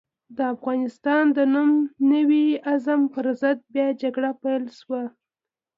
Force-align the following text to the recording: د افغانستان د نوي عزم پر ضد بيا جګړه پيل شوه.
د 0.37 0.39
افغانستان 0.53 1.23
د 1.37 1.39
نوي 2.13 2.47
عزم 2.71 3.01
پر 3.13 3.25
ضد 3.41 3.57
بيا 3.73 3.87
جګړه 4.01 4.31
پيل 4.41 4.63
شوه. 4.79 5.03